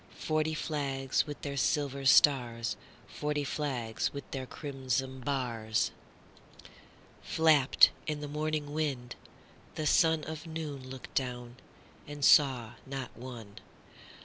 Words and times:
Forty 0.17 0.55
flags 0.55 1.27
with 1.27 1.39
their 1.43 1.55
silver 1.55 2.05
stars, 2.05 2.75
Forty 3.05 3.43
flags 3.43 4.11
with 4.11 4.23
their 4.31 4.47
crimson 4.47 5.19
bars, 5.19 5.91
Flapped 7.21 7.91
in 8.07 8.19
the 8.19 8.27
morning 8.27 8.73
wind: 8.73 9.15
the 9.75 9.85
sunOf 9.85 10.47
noon 10.47 10.89
looked 10.89 11.13
down, 11.13 11.57
and 12.07 12.25
saw 12.25 12.71
not 12.87 13.15
one. 13.15 13.57